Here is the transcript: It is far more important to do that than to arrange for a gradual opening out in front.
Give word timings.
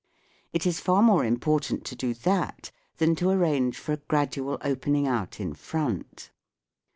It 0.51 0.65
is 0.65 0.79
far 0.79 1.03
more 1.03 1.23
important 1.23 1.85
to 1.85 1.95
do 1.95 2.15
that 2.15 2.71
than 2.97 3.13
to 3.17 3.29
arrange 3.29 3.77
for 3.77 3.93
a 3.93 3.97
gradual 3.97 4.57
opening 4.63 5.07
out 5.07 5.39
in 5.39 5.53
front. 5.53 6.31